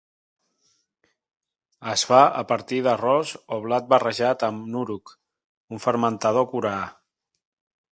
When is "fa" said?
2.11-2.21